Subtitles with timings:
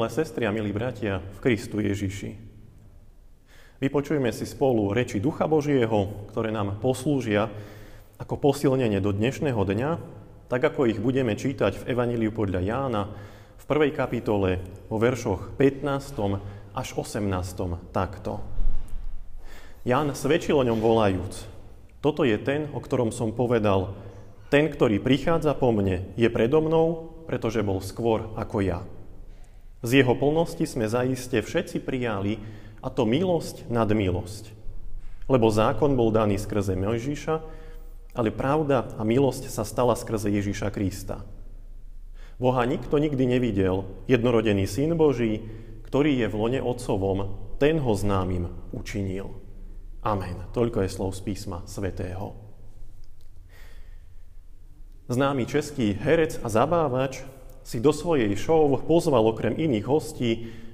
[0.00, 2.32] Milé sestry a milí bratia v Kristu Ježiši.
[3.84, 7.52] Vypočujme si spolu reči Ducha Božieho, ktoré nám poslúžia
[8.16, 9.90] ako posilnenie do dnešného dňa,
[10.48, 13.12] tak ako ich budeme čítať v Evaníliu podľa Jána
[13.60, 16.16] v prvej kapitole vo veršoch 15.
[16.72, 17.92] až 18.
[17.92, 18.40] takto.
[19.84, 21.44] Ján svedčil o ňom volajúc.
[22.00, 23.92] Toto je ten, o ktorom som povedal,
[24.48, 28.80] ten, ktorý prichádza po mne, je predo mnou, pretože bol skôr ako ja.
[29.80, 32.36] Z jeho plnosti sme zaiste všetci prijali,
[32.80, 34.56] a to milosť nad milosť.
[35.28, 37.36] Lebo zákon bol daný skrze Mojžiša,
[38.16, 41.22] ale pravda a milosť sa stala skrze Ježiša Krista.
[42.40, 45.44] Boha nikto nikdy nevidel, jednorodený Syn Boží,
[45.84, 49.36] ktorý je v lone Otcovom, ten ho známym učinil.
[50.00, 50.48] Amen.
[50.56, 52.32] Toľko je slov z písma svätého.
[55.12, 57.20] Známy český herec a zabávač
[57.62, 60.30] si do svojej show pozval okrem iných hostí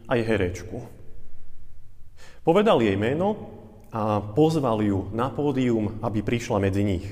[0.07, 0.79] aj herečku.
[2.47, 3.35] Povedal jej meno
[3.91, 7.09] a pozval ju na pódium, aby prišla medzi nich.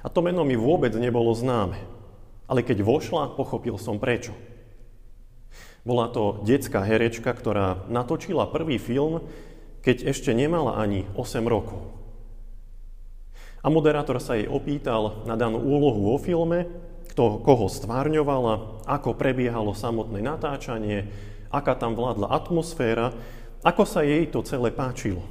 [0.00, 1.76] A to meno mi vôbec nebolo známe,
[2.48, 4.32] ale keď vošla, pochopil som prečo.
[5.86, 9.22] Bola to detská herečka, ktorá natočila prvý film,
[9.86, 11.94] keď ešte nemala ani 8 rokov.
[13.62, 16.70] A moderátor sa jej opýtal na danú úlohu vo filme
[17.16, 21.08] kto koho stvárňovala, ako prebiehalo samotné natáčanie,
[21.48, 23.16] aká tam vládla atmosféra,
[23.64, 25.24] ako sa jej to celé páčilo.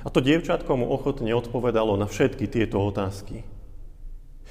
[0.00, 3.44] A to dievčatko mu ochotne odpovedalo na všetky tieto otázky.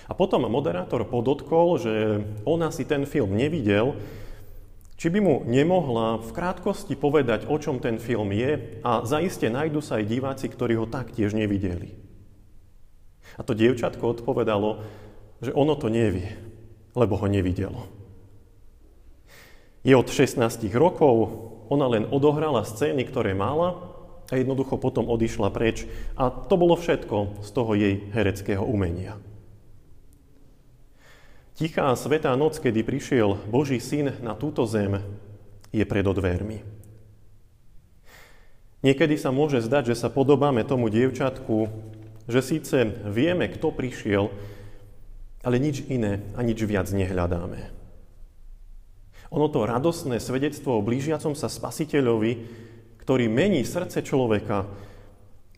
[0.05, 3.97] A potom moderátor podotkol, že ona si ten film nevidel,
[4.93, 9.81] či by mu nemohla v krátkosti povedať, o čom ten film je a zaiste nájdu
[9.81, 11.97] sa aj diváci, ktorí ho taktiež nevideli.
[13.33, 15.01] A to dievčatko odpovedalo,
[15.43, 16.39] že ono to nevie,
[16.95, 17.85] lebo ho nevidelo.
[19.83, 20.39] Je od 16
[20.71, 21.15] rokov,
[21.67, 23.93] ona len odohrala scény, ktoré mala
[24.31, 25.83] a jednoducho potom odišla preč.
[26.15, 29.19] A to bolo všetko z toho jej hereckého umenia.
[31.53, 35.03] Tichá svetá noc, kedy prišiel Boží syn na túto zem,
[35.69, 36.65] je pred odvermi.
[38.83, 41.71] Niekedy sa môže zdať, že sa podobáme tomu dievčatku,
[42.27, 42.77] že síce
[43.07, 44.33] vieme, kto prišiel,
[45.43, 47.83] ale nič iné a nič viac nehľadáme.
[49.33, 52.31] Ono to radosné svedectvo o blížiacom sa spasiteľovi,
[53.03, 54.69] ktorý mení srdce človeka,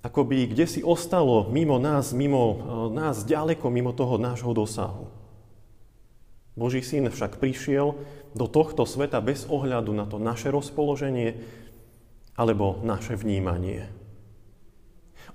[0.01, 2.57] ako by kde si ostalo mimo nás, mimo e,
[2.93, 5.11] nás ďaleko, mimo toho nášho dosahu.
[6.55, 7.99] Boží syn však prišiel
[8.31, 11.35] do tohto sveta bez ohľadu na to naše rozpoloženie
[12.39, 13.91] alebo naše vnímanie.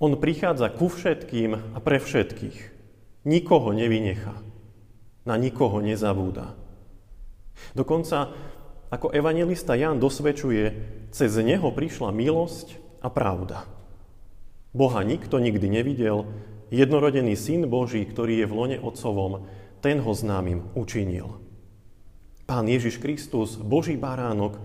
[0.01, 2.80] On prichádza ku všetkým a pre všetkých.
[3.21, 4.33] Nikoho nevynechá.
[5.29, 6.57] Na nikoho nezabúda.
[7.77, 8.33] Dokonca,
[8.89, 10.73] ako evangelista Jan dosvedčuje,
[11.13, 13.69] cez neho prišla milosť a pravda.
[14.73, 16.25] Boha nikto nikdy nevidel,
[16.73, 19.45] jednorodený syn Boží, ktorý je v lone Otcovom,
[19.83, 21.37] ten ho známym učinil.
[22.49, 24.57] Pán Ježiš Kristus, Boží baránok,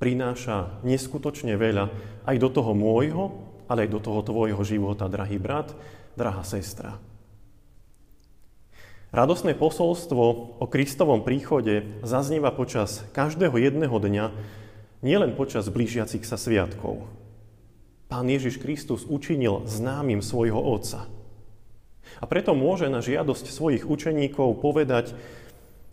[0.00, 1.92] prináša neskutočne veľa
[2.24, 3.24] aj do toho môjho,
[3.68, 5.76] ale aj do toho tvojho života, drahý brat,
[6.16, 7.09] drahá sestra.
[9.10, 10.22] Radosné posolstvo
[10.62, 14.30] o Kristovom príchode zaznieva počas každého jedného dňa,
[15.02, 17.10] nielen počas blížiacich sa sviatkov.
[18.06, 21.10] Pán Ježiš Kristus učinil známym svojho Otca.
[22.22, 25.18] A preto môže na žiadosť svojich učeníkov povedať,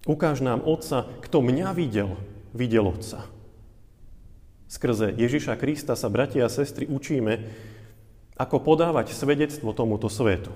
[0.05, 2.21] ukáž nám Otca, kto mňa videl,
[2.53, 3.25] videl Otca.
[4.69, 7.49] Skrze Ježiša Krista sa, bratia a sestry, učíme,
[8.37, 10.53] ako podávať svedectvo tomuto svetu.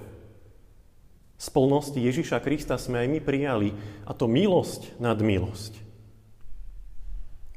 [1.41, 3.73] Z plnosti Ježiša Krista sme aj my prijali,
[4.05, 5.73] a to milosť nad milosť.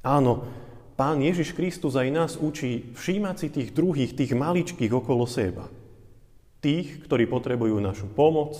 [0.01, 0.49] Áno,
[0.95, 5.67] Pán Ježiš Kristus aj nás učí všímať si tých druhých, tých maličkých okolo seba.
[6.63, 8.55] Tých, ktorí potrebujú našu pomoc,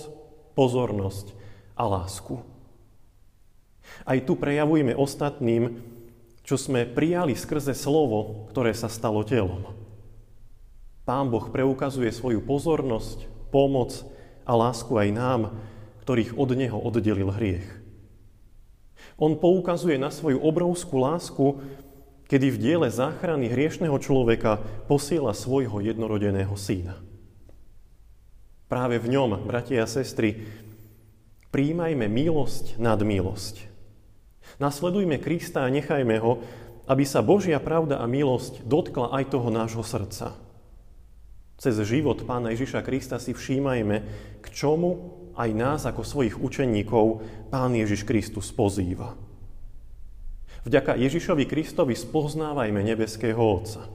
[0.51, 1.31] pozornosť
[1.79, 2.43] a lásku.
[4.03, 5.79] Aj tu prejavujeme ostatným,
[6.43, 9.71] čo sme prijali skrze slovo, ktoré sa stalo telom.
[11.07, 13.95] Pán Boh preukazuje svoju pozornosť, pomoc
[14.45, 15.41] a lásku aj nám,
[16.05, 17.65] ktorých od Neho oddelil hriech.
[19.17, 21.59] On poukazuje na svoju obrovskú lásku,
[22.29, 27.01] kedy v diele záchrany hriešného človeka posiela svojho jednorodeného syna.
[28.65, 30.41] Práve v ňom, bratia a sestry,
[31.53, 33.71] príjmajme milosť nad milosť.
[34.57, 36.41] Nasledujme Krista a nechajme ho,
[36.85, 40.44] aby sa Božia pravda a milosť dotkla aj toho nášho srdca.
[41.55, 43.97] Cez život Pána Ježiša Krista si všímajme,
[44.43, 49.15] k čomu aj nás ako svojich učeníkov Pán Ježiš Kristus pozýva.
[50.65, 53.87] Vďaka Ježišovi Kristovi spoznávajme nebeského Otca.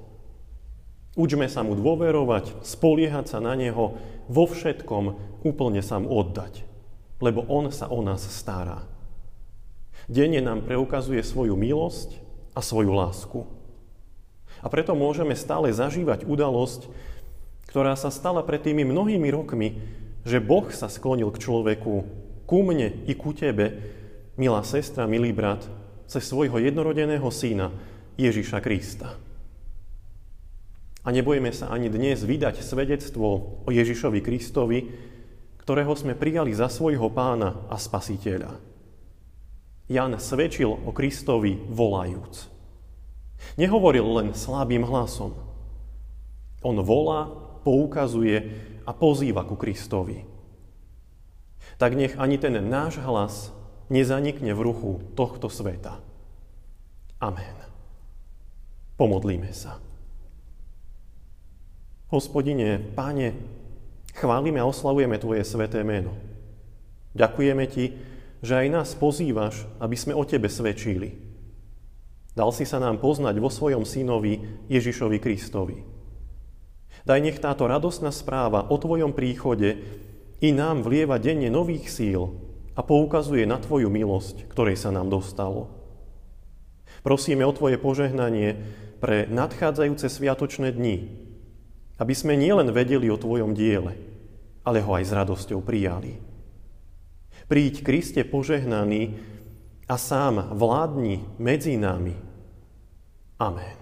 [1.19, 3.99] Učme sa mu dôverovať, spoliehať sa na Neho,
[4.31, 5.05] vo všetkom
[5.43, 6.63] úplne sa mu oddať,
[7.19, 8.87] lebo On sa o nás stará.
[10.07, 12.23] Denne nám preukazuje svoju milosť
[12.55, 13.41] a svoju lásku.
[14.63, 16.87] A preto môžeme stále zažívať udalosť,
[17.71, 19.79] ktorá sa stala pred tými mnohými rokmi,
[20.27, 21.95] že Boh sa sklonil k človeku,
[22.45, 23.79] ku mne i ku tebe,
[24.35, 25.63] milá sestra, milý brat,
[26.11, 27.71] cez svojho jednorodeného syna
[28.19, 29.15] Ježiša Krista.
[31.01, 34.79] A nebojme sa ani dnes vydať svedectvo o Ježišovi Kristovi,
[35.63, 38.59] ktorého sme prijali za svojho pána a spasiteľa.
[39.87, 42.51] Jan svedčil o Kristovi volajúc.
[43.57, 45.33] Nehovoril len slabým hlasom.
[46.61, 48.37] On volá, poukazuje
[48.85, 50.25] a pozýva ku Kristovi.
[51.77, 53.55] Tak nech ani ten náš hlas
[53.93, 55.99] nezanikne v ruchu tohto sveta.
[57.21, 57.57] Amen.
[58.97, 59.81] Pomodlíme sa.
[62.11, 63.39] Hospodine, Pane,
[64.19, 66.17] chválime a oslavujeme Tvoje sveté meno.
[67.15, 67.85] Ďakujeme Ti,
[68.41, 71.17] že aj nás pozývaš, aby sme o Tebe svedčili.
[72.35, 76.00] Dal si sa nám poznať vo svojom synovi Ježišovi Kristovi.
[77.09, 79.81] Daj nech táto radosná správa o Tvojom príchode
[80.41, 82.33] i nám vlieva denne nových síl
[82.77, 85.69] a poukazuje na Tvoju milosť, ktorej sa nám dostalo.
[87.01, 88.57] Prosíme o Tvoje požehnanie
[89.01, 90.97] pre nadchádzajúce sviatočné dni,
[91.97, 93.97] aby sme nielen vedeli o Tvojom diele,
[94.65, 96.21] ale ho aj s radosťou prijali.
[97.49, 99.17] Príď Kriste požehnaný
[99.89, 102.15] a sám vládni medzi nami.
[103.41, 103.80] Amen.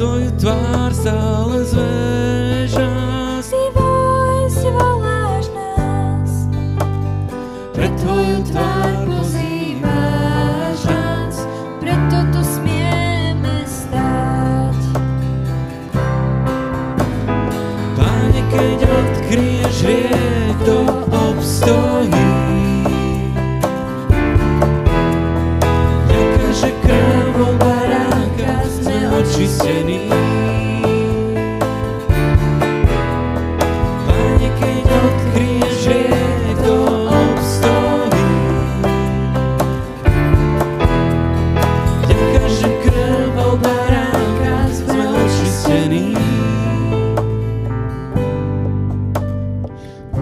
[0.00, 2.19] soy tu arzal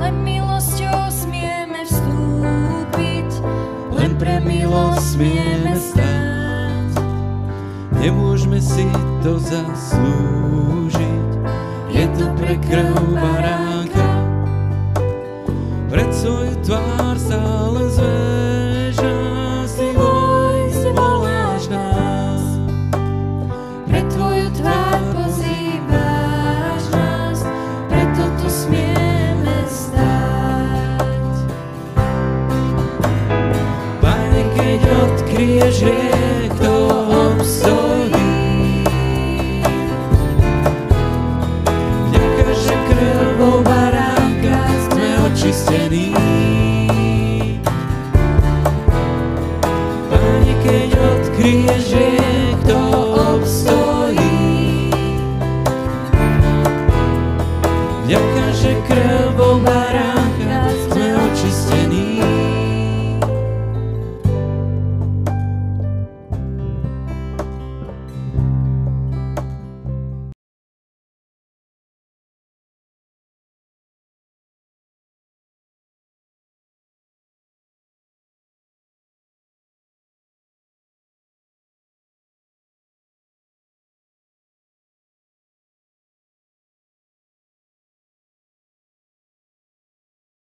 [0.09, 3.29] Len milosťou smieme vstúpiť,
[3.93, 6.97] len pre milosť smieme stáť.
[7.93, 8.89] Nemôžeme si
[9.21, 11.31] to zaslúžiť,
[11.93, 14.09] je to pre krv baránka.
[15.93, 18.38] Pred svoju tvár stále zver.
[35.83, 36.38] minhas.